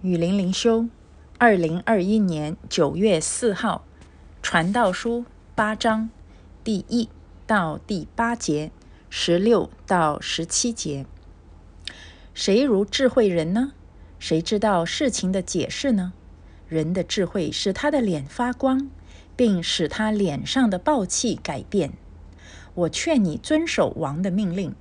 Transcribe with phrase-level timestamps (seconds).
[0.00, 0.86] 雨林灵修，
[1.38, 3.84] 二零二一年九月四号，
[4.40, 5.24] 传道书
[5.56, 6.08] 八章
[6.62, 7.08] 第一
[7.48, 8.70] 到第八节，
[9.10, 11.04] 十六到十七节。
[12.32, 13.72] 谁如智慧人呢？
[14.20, 16.12] 谁知道事情的解释呢？
[16.68, 18.88] 人的智慧使他的脸发光，
[19.34, 21.94] 并使他脸上的暴气改变。
[22.74, 24.76] 我劝你遵守王的命令。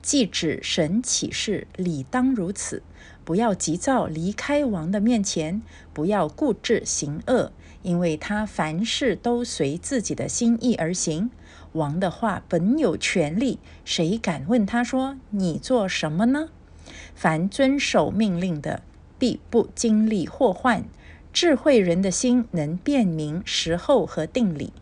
[0.00, 2.82] 既指神启示，理当如此。
[3.24, 11.30] 不要急躁离开王的面前，不要固执行恶，因为他凡事都随自己的心意而行。
[11.72, 16.50] 王的话本有权利，谁敢问他说：“你做什么呢？”
[17.14, 18.82] 凡遵守命令的，
[19.18, 20.84] 必不经历祸患。
[21.32, 24.72] 智慧人的心能辨明时候和定理，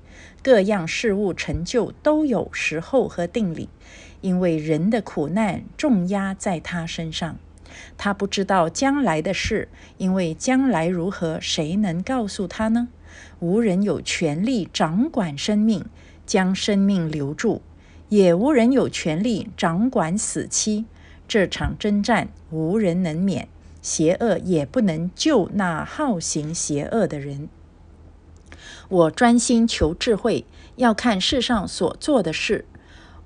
[0.42, 3.68] 各样事物成就都有时候和定理。
[4.20, 7.38] 因为人的苦难重压在他身上，
[7.96, 12.88] 他不知道将来的事，因为将来如何，谁能告诉他呢？
[13.40, 15.84] 无人有权利掌管生命，
[16.26, 17.60] 将生命留住；
[18.08, 20.84] 也无人有权利掌管死期。
[21.26, 23.48] 这场征战无人能免，
[23.80, 27.48] 邪恶也不能救那好行邪恶的人。
[28.88, 30.44] 我专心求智慧，
[30.76, 32.64] 要看世上所做的事。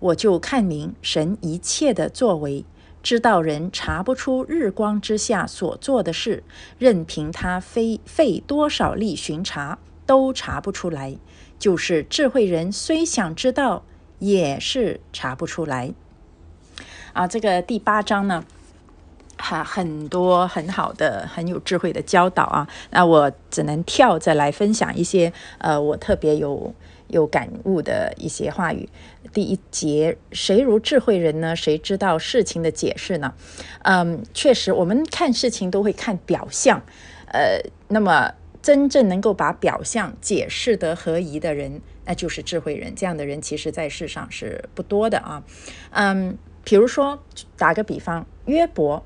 [0.00, 2.66] 我就看明神一切的作为，
[3.04, 6.42] 知道人查不出日光之下所做的事，
[6.78, 11.18] 任凭他费费多少力巡查，都查不出来。
[11.58, 13.84] 就是智慧人虽想知道，
[14.20, 15.92] 也是查不出来。
[17.12, 18.42] 啊，这个第八章呢，
[19.36, 22.66] 哈，很多很好的、很有智慧的教导啊。
[22.90, 26.74] 那我只能跳着来分享一些，呃，我特别有。
[27.14, 28.88] 有感悟的一些话语。
[29.32, 31.54] 第一节，谁如智慧人呢？
[31.54, 33.32] 谁知道事情的解释呢？
[33.82, 36.82] 嗯，确实，我们看事情都会看表象。
[37.32, 42.92] 呃，那么真正能够把表象解释得合宜的人，那就是智慧人。
[42.96, 45.44] 这样的人，其实在世上是不多的啊。
[45.90, 47.22] 嗯，比如说，
[47.56, 49.04] 打个比方，约伯。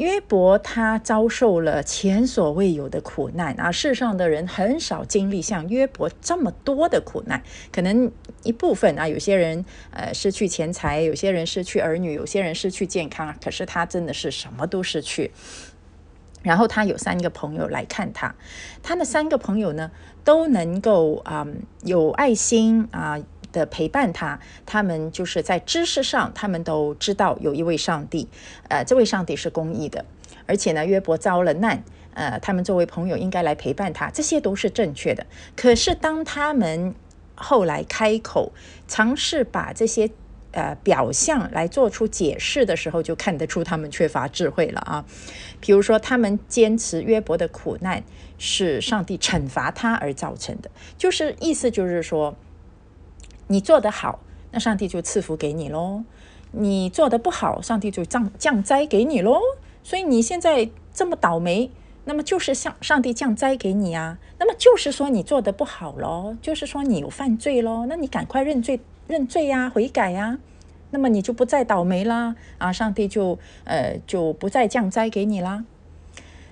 [0.00, 3.70] 约伯他遭受了前所未有的苦难啊！
[3.70, 8.10] 世上的人很少经历像约伯这么多的苦难，可能
[8.42, 15.32] 一部分啊，有些人呃失去钱财，有些人失去儿女，有些人失去健康，可是他真的是什么都失去。
[16.42, 18.34] 然后他有三个朋友来看他，
[18.82, 19.90] 他的三个朋友呢
[20.24, 21.46] 都能够啊
[21.84, 23.20] 有爱心啊。
[23.52, 28.28] 的陪伴他，他们就是在知识上，他们都知道有一位上帝，
[28.68, 30.04] 呃，这位上帝是公义的，
[30.46, 31.82] 而且呢，约伯遭了难，
[32.14, 35.26] 呃，他们作为朋友应该来陪伴他，这些都是正确的。
[35.56, 36.94] 可是当他们
[37.34, 38.52] 后来开口
[38.86, 40.10] 尝试把这些
[40.52, 45.04] 呃表象来做出解释的时候，就看得出他们缺乏智慧了啊。
[45.60, 48.02] 比如说，他们坚持约伯的苦难
[48.38, 52.36] 是上帝惩罚他而造成的，就是意思就是说。
[53.50, 54.20] 你做得好，
[54.52, 56.04] 那上帝就赐福给你喽；
[56.52, 59.40] 你做得不好，上帝就降降灾给你喽。
[59.82, 61.68] 所以你现在这么倒霉，
[62.04, 64.18] 那么就是向上帝降灾给你啊。
[64.38, 67.86] 那么就是说你做得不好喽，就是说你有犯罪喽。
[67.88, 68.78] 那你赶快认罪
[69.08, 70.38] 认罪呀，悔改呀，
[70.90, 72.72] 那么你就不再倒霉啦啊！
[72.72, 75.64] 上帝就呃就不再降灾给你啦。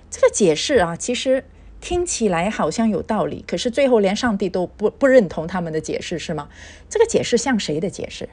[0.09, 1.45] 这个解释啊，其实。
[1.81, 6.49] 听起来好像有道理，可是最后连上帝都不不认同他们的解释，是吗？
[6.89, 8.27] 这个解释像谁的解释？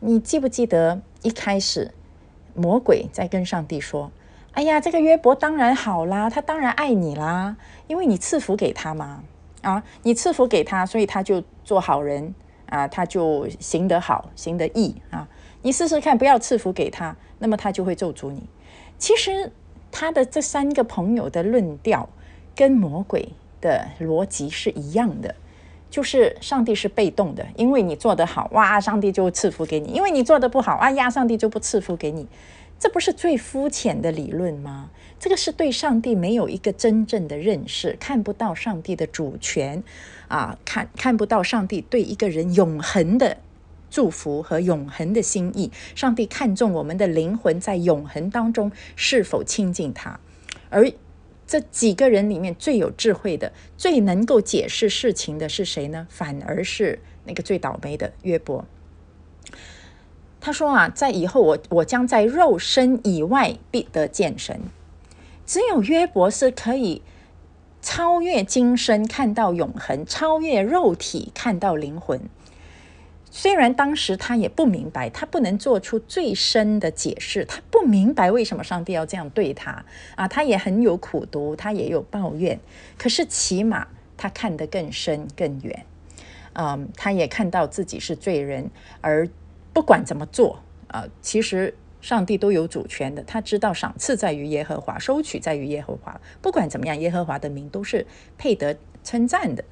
[0.00, 1.92] 你记不记得一开始
[2.54, 4.10] 魔鬼在跟上帝说
[4.52, 9.22] ：“哎呀，这个约伯当然好啦，他当然爱你啦，因为你赐福给他嘛，
[9.62, 12.34] 啊，你赐福给他，所以他就做好人
[12.66, 15.28] 啊，他就行得好，行得义啊。
[15.62, 18.42] 你试试看，不要赐福给他，那么他就会咒诅你。
[18.98, 19.52] 其实
[19.92, 22.08] 他的这三个朋友的论调。
[22.54, 23.30] 跟魔鬼
[23.60, 25.34] 的逻辑是一样的，
[25.90, 32.26] 就是上帝是被动的，因为你做得好，哇，上帝就赐福给你；因为你做得不好，哎呀，上帝就不赐福给你。
[32.78, 34.90] 这不是最肤浅的理论吗？
[35.20, 39.84] 这个是对上帝没有一个真正的认识，看不到上帝的主权
[40.26, 43.36] 啊，看看不到上帝对一个人永恒的
[43.88, 45.70] 祝福和永恒的心意。
[45.94, 50.18] 上帝看重我们的灵魂在永恒当中是否亲近他，
[50.68, 50.90] 而。
[51.52, 56.06] 这几个人里面最有智慧的、最能够解释事情的是谁呢？
[56.08, 58.64] 反而是那个最倒霉的约伯。
[60.40, 64.62] 他说啊，在以后我我将在肉身以外必得见神。
[65.44, 67.02] 只有约伯是可以
[67.82, 72.18] 超越今生看到永恒，超越肉体看到灵魂。
[73.34, 79.82] 虽然当时他也不明白，他不能做出最深的解释，他不明白为什么上帝要这样对他
[80.14, 82.60] 啊，他也很有苦读，他也有抱怨，
[82.98, 83.88] 可是起码
[84.18, 85.86] 他看得更深更远，
[86.52, 88.70] 嗯，他也看到自己是罪人，
[89.00, 89.26] 而
[89.72, 90.58] 不管怎么做
[90.88, 98.06] 啊，其实上帝都有主权的，他知道赏赐在于耶和华，收取在于耶和华，不管怎么样，耶和华的名都是
[98.36, 99.64] 配得称赞的。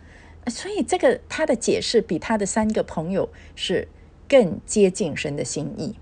[0.46, 3.87] 所以，这个他的解释比他的三个朋友是
[4.28, 5.94] 更接近神的心意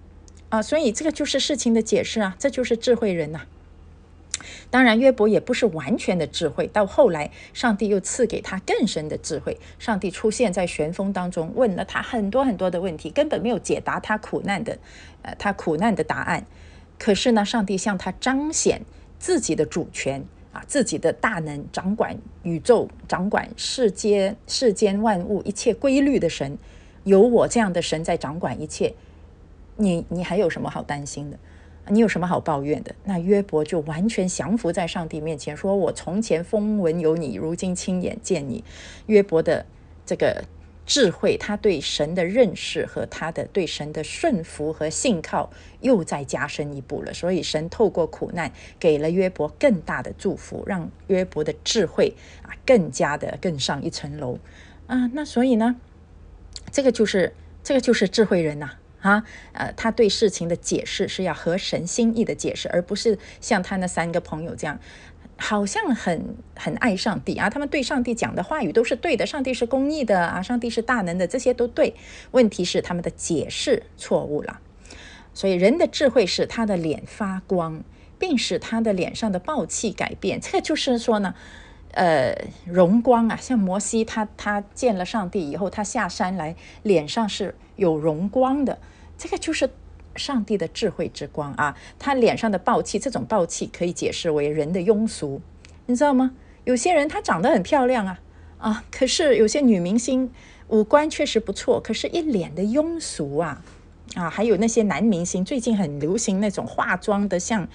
[0.48, 0.62] 啊！
[0.62, 3.42] 所以，这个就是事情的解释啊，这就是智慧人呐。
[4.70, 9.58] 当然，约伯也不是完全的智慧，到后来，上帝又赐给他更深的智慧。
[9.78, 14.78] 上帝出现在旋风当中，问了他很多很多的问题，根本没有解答他苦难的，
[15.22, 16.46] 呃，他苦难的答案。
[16.98, 18.82] 可是呢，上帝向他彰显
[19.18, 20.24] 自己的主权。
[20.52, 26.56] 啊自己的大能掌管宇宙，掌管世间世间万物一切规律的神，
[27.04, 28.94] 有我这样的神在掌管一切，
[29.76, 31.38] 你你还有什么好担心的？
[31.90, 32.94] 你有什么好抱怨的？
[33.04, 38.62] 那约伯就完全降服在上帝面前，说我从前风闻有你，如今亲眼见你。
[39.06, 39.64] 约伯的
[40.04, 40.44] 这个。
[40.88, 45.50] 智慧，他对神的认识和他的对神的顺服和信靠
[45.82, 47.12] 又再加深一步了。
[47.12, 48.50] 所以，神透过苦难
[48.80, 54.38] 给了约伯更大的祝福，让约伯的智慧啊更加的更上一层楼
[54.86, 55.10] 啊。
[55.12, 55.76] 那所以呢，
[56.72, 58.70] 这个就是这个就是智慧人呐
[59.02, 64.80] 啊呃，他对事情的解释是要合神心意的解释，而不是像他那三个朋友这样。
[65.40, 71.94] 好像很很爱上帝啊，他们对上帝讲的话语都是对的，上帝是公义的啊，上帝是大能的，这些都对。
[72.32, 74.60] 问题是他们的解释错误了。
[75.32, 77.84] 所以人的智慧使他的脸发光，
[78.18, 80.40] 并使他的脸上的暴气改变。
[80.40, 81.34] 这个就是说呢，
[81.92, 82.34] 呃，
[82.66, 88.78] 荣光啊，像摩西他他见了上帝以后，他下山来脸上是有荣光的，
[89.16, 89.70] 这个就是。
[90.18, 95.40] 上帝的智慧之光啊，他脸上的暴气，这种暴气可以解释为人的庸俗，
[95.86, 96.32] 你知道吗？
[96.64, 98.20] 有些人她长得很漂亮啊
[98.58, 100.30] 啊，可是有些女明星
[100.66, 103.62] 五官确实不错，可是一脸的庸俗啊
[104.16, 107.68] 啊，还有那些男明星，最近很流行那种化妆的像。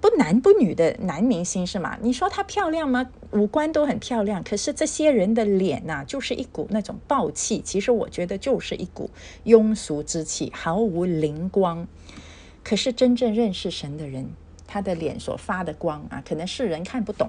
[0.00, 1.98] 不男不女的男明星是吗？
[2.00, 3.10] 你说她漂亮吗？
[3.32, 7.60] 五官都很漂亮，可是这些人的脸呐，就是一股那种暴气。
[7.60, 9.10] 其实我觉得就是一股
[9.44, 11.86] 庸俗之气，毫无灵光。
[12.64, 14.30] 可是真正认识神的人，
[14.66, 17.28] 他的脸所发的光啊，可能世人看不懂。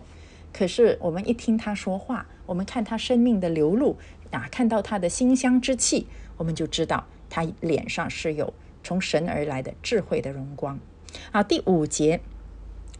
[0.54, 3.98] 可是我们一听他说话，我们看他生命的流露
[4.32, 6.08] 啊，看到他的馨香之气，
[6.38, 10.80] 我们就知道他脸上是有从神而来的智慧的荣光。
[11.32, 12.22] 好，第五节，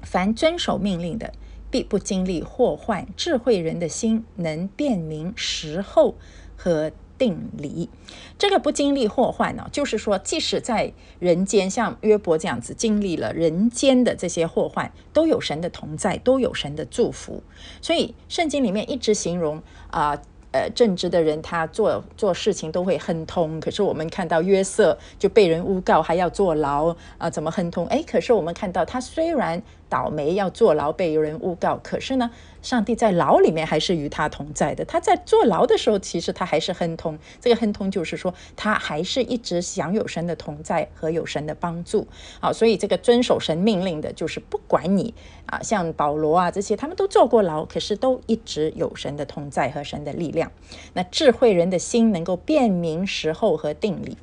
[0.02, 1.34] 凡遵守命令的，
[1.70, 3.08] 必不经历祸患。
[3.16, 6.16] 智慧人的心能辨明时候
[6.56, 7.90] 和定理。
[8.38, 17.44] 这个不经历祸患呢，就是说，即使在人间，像约伯这样子经历了人间的这些祸患，都有神的同在，都有神的祝福。
[17.82, 20.22] 所以圣经里面一直形容啊。
[20.52, 27.86] 呃正直的人他做做事情都会亨通，可是我们看到约瑟就被人诬告，还要坐牢啊，怎么亨通？
[27.88, 29.62] 哎，可是我们看到他虽然。
[29.92, 34.86] 倒霉要坐牢被人诬告，可是呢，上帝在牢里面还是与他同在的。
[34.86, 37.20] 他在坐牢的时候，其实他还是亨通。
[37.42, 42.08] 这个亨通就是说，他还是一直享有神的同在和有神的帮助。
[42.40, 45.14] 好，所以这个遵守神命令的，就是不管你
[45.46, 50.54] 啊，像保罗啊这些，他们都坐过牢，可是都一直有神的同在和神的力量。
[50.94, 54.16] 那智慧人的心能够辨明时候和定理，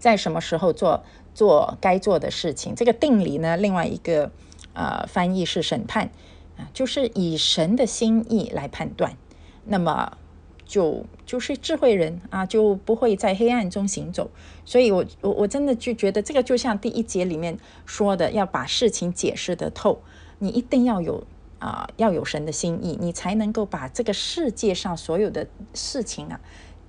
[0.00, 1.04] 在什么时候做？
[1.34, 3.56] 做该做的事情，这个定理呢？
[3.56, 4.30] 另外一个
[4.72, 6.10] 呃翻译是审判
[6.56, 9.16] 啊，就是以神的心意来判断，
[9.64, 10.16] 那么
[10.66, 14.30] 就就是智慧人啊，就不会在黑暗中行走。
[14.64, 20.02] 所以，我我我真的就觉得这个就像第一节里面说的，要把事情解释得透，
[20.38, 21.24] 你一定要有
[21.58, 26.40] 啊，要有神的心意，你才能够把这个世界上所有的事情啊。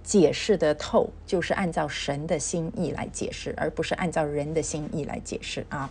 [0.04, 5.90] 解释的透，就是按照神的心意来解释，而不是按照人的心意来解释啊。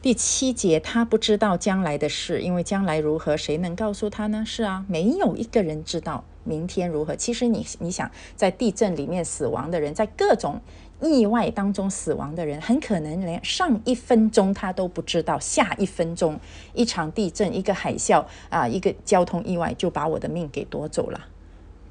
[0.00, 4.42] 第七节，他不知道将来的事，因为将来如何，谁能告诉他呢？
[4.44, 7.14] 是啊，没有一个人知道明天如何。
[7.14, 10.60] 其实你你想，在地震里面死亡的人，在各种
[11.00, 16.40] 意外当中死亡的人，很可能连上一分钟他都不知道，下一分钟
[16.74, 21.28] 一场地震、一个海啸啊，一个交通意外就把我的命给夺走了。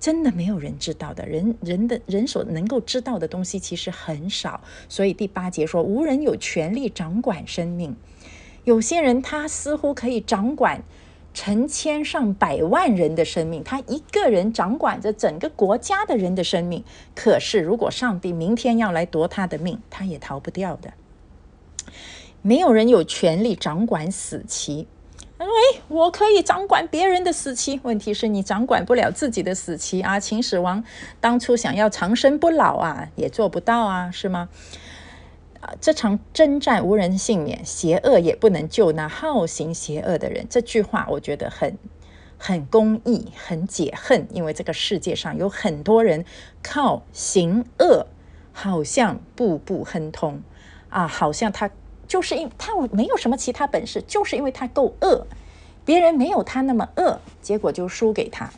[0.02, 7.96] 真的没有人知道的，人人的人所能够知道的东西其实很少，所以第八节说无人有权利掌管生命。
[8.64, 10.84] 有些人他似乎可以掌管
[11.34, 16.84] 成千上百万人的生命，他一个人掌管着整个国家的人的生命。
[17.16, 20.94] 可是，如果上帝明天要来夺他的命，他也逃不掉的。
[22.42, 24.88] 没有人有权利掌管死期。：“，
[25.88, 30.20] 我可以掌管别人的死期，问题是你掌管不了自己的死期啊！
[30.20, 30.84] 秦始皇
[31.20, 34.50] 当初想要长生不老啊，也做不到啊，是吗？
[35.60, 40.46] 啊，这场征战无人幸免，邪恶也不能救那好行邪恶的人。
[40.50, 41.78] 这句话我觉得很
[42.38, 46.26] 很公义，很解恨，因为这个世界上有很多人
[46.64, 48.08] 靠行恶，
[48.52, 50.42] 好像步步亨通
[50.90, 51.70] 啊，好像他。”
[52.12, 55.26] 就是因他没有什么其他本事，就是因为他够恶，
[55.86, 58.52] 别人没有他那么恶，结果就输给他。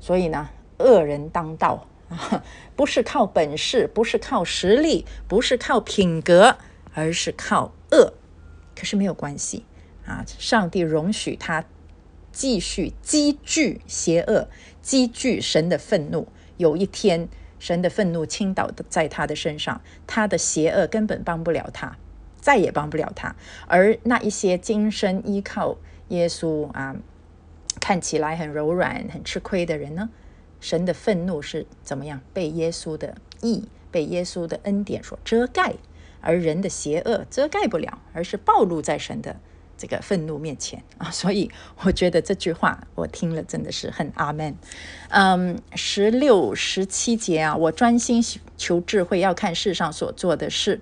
[0.00, 2.42] 所以呢，恶人当道啊，
[2.74, 6.56] 不是靠本事，不是靠实力，不是靠品格，
[6.94, 8.14] 而是靠恶。
[8.74, 9.64] 可是没有关系
[10.06, 11.64] 啊，上帝容许他
[12.30, 14.48] 继续积聚邪恶，
[14.80, 16.28] 积聚神的愤怒。
[16.56, 17.28] 有一天，
[17.58, 21.96] 神的愤怒倾倒在他的身上，他的邪恶根本帮不了他。
[22.40, 23.34] 再也帮不了他，
[23.66, 25.76] 而那一些今生依靠
[26.08, 26.96] 耶稣啊，
[27.80, 30.10] 看起来很柔软、很吃亏的人呢？
[30.60, 32.20] 神的愤怒是怎么样？
[32.32, 35.74] 被耶稣的义、被耶稣的恩典所遮盖，
[36.20, 39.36] 而人的邪恶遮盖不了，而是暴露在神的
[39.76, 41.10] 这个愤怒面前 啊！
[41.12, 41.48] 所以
[41.82, 44.56] 我觉得这句话我听了真的是很阿门。
[45.10, 48.20] 嗯，十六、十七节啊，我专心
[48.56, 50.80] 求智慧，要看世上所做的事。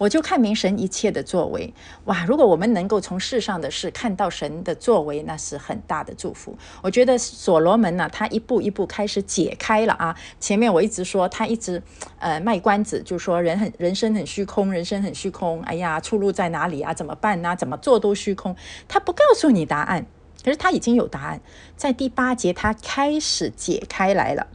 [0.00, 1.74] 我就看明神一切的作为，
[2.06, 2.24] 哇！
[2.24, 6.56] 如果我们能够从世上的事看到神的作为，那是很大的祝福。
[6.80, 10.16] 我觉得所罗门呢，他一步一步开始解开了啊。
[10.40, 11.82] 前面我一直说他一直
[12.18, 15.60] 呃卖关子，就说人很人生很虚空，人生很虚空。
[15.64, 16.94] 哎呀，出路在哪里啊？
[16.94, 17.54] 怎么办呢？
[17.54, 18.56] 怎么做都虚空。
[18.88, 20.06] 他不告诉你答案，
[20.42, 21.42] 可是他已经有答案，
[21.76, 24.46] 在第八节他开始解开来了。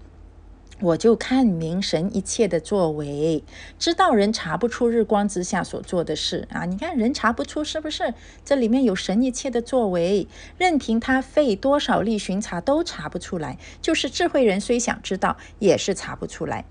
[0.81, 3.41] 我就看明神一切的作为，
[3.79, 6.65] 知道人查不出日光之下所做的事啊！
[6.65, 8.13] 你看人查不出，是不是？
[8.43, 10.27] 这里面有神一切的作为，
[10.57, 13.57] 任凭他费多少力巡查都查不出来。
[13.81, 16.65] 就是智慧人虽想知道，也是查不出来。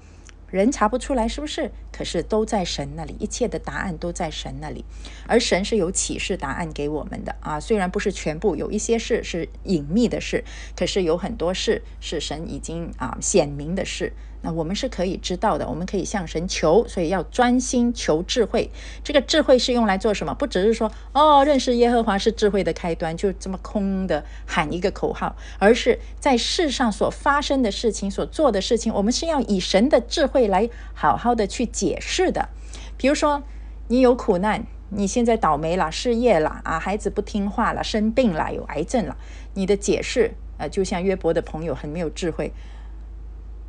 [0.55, 1.73] 人查不出来是不是？
[1.91, 4.85] 可是都在神那里，一切的答案都在神那里，
[5.27, 7.59] 而神是有启示答案给我们的啊。
[7.59, 10.45] 虽然不是全部，有一些事是隐秘的事，
[10.77, 14.13] 可是有很多事是神已经啊显明的事。
[14.45, 18.71] 那我们是可以知道的，我们可以向神求，所以要专心求智慧。
[19.03, 20.35] 这个智慧是用来做什么？
[20.35, 32.51] 不只是说哦，认识耶和华是智慧的开端，就这么空的喊一个口号，而是在世上所发生的事情、所做的事情，我们是要以神的智慧来好好的去解释的。
[32.99, 33.43] 比如说，
[33.89, 39.17] 你有苦难，你现在倒霉了，失业了啊，孩子不听话了，生病了，有癌症了，
[39.55, 42.53] 你的解释，呃，就像约伯的朋友很没有智慧。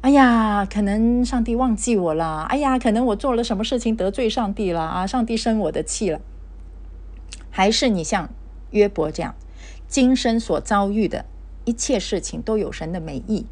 [0.05, 2.43] 哎呀，可能上帝忘记我了。
[2.43, 5.07] 哎呀，可能我做了什么事情得罪上帝了啊！
[5.07, 6.21] 上帝生我的气了。
[7.49, 8.29] 还是你像
[8.69, 9.33] 约伯这样，
[9.87, 11.25] 今生所遭遇的
[11.63, 13.47] 一切事情都有神的美意。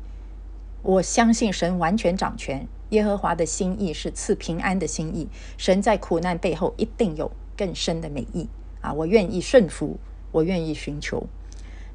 [0.83, 5.27] 我相信神完全掌权，耶和华的心意是赐平安的心意。
[5.57, 8.47] 神在苦难背后一定有更深的美意
[8.79, 8.93] 啊！
[8.93, 9.97] 我愿意顺服，
[10.31, 11.25] 我愿意寻求。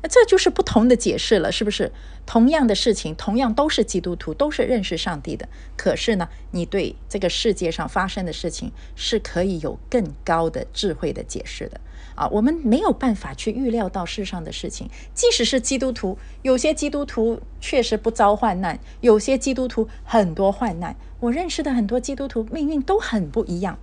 [0.02, 1.90] 那这就是不同的解释了，是不是？
[2.24, 5.48] 同样的事情，同样都是基督徒，都是认识上帝的。
[5.76, 11.80] 可是呢，你对这个世界上发生的事情是可以有更高的智慧的解释的
[12.14, 12.28] 啊！
[12.28, 20.94] 我们没有办法去预料到世上的事情，即使是基督徒，有些基督徒确实不遭患难，有些基督徒很多患难。
[21.20, 23.78] 我认识的很多基督徒命运都很不一样。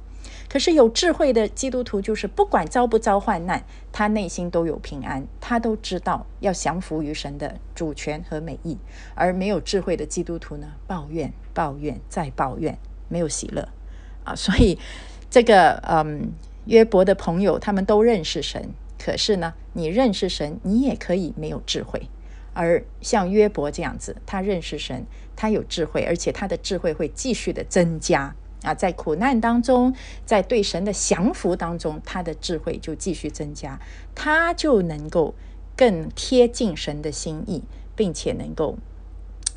[0.48, 8.78] 可是有智慧的基督徒，就是不管遭不遭患难，他内心都有平安，他都知道要降服于神的主权和美意。
[9.16, 12.78] 而没有智慧的基督徒呢，抱怨、抱怨再抱怨，
[13.10, 13.68] 没有喜乐
[14.24, 14.36] 啊！
[14.36, 14.78] 所以
[15.30, 16.32] 这个嗯，
[16.66, 22.10] 约伯的朋友他们都认识神，可是呢，你认识神，你也可以没有智慧。
[22.54, 28.34] 而像约伯这样子，他认识神，他有智慧，而且他的智慧会继续的增加。
[28.64, 29.94] 啊，在苦难当中，
[30.26, 33.80] 在对神的降服当中，他的智慧就继续增加，
[34.16, 35.36] 他就能够
[35.76, 37.64] 更贴近神的心意，
[37.96, 38.78] 并且能够，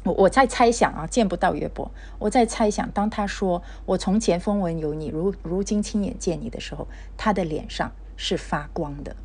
[0.05, 6.87] 我我在猜想啊，见不到约伯，我在猜想，当他说我从前风闻有你，如如今亲眼见你的时候，
[7.17, 9.17] 他的脸上是发光的。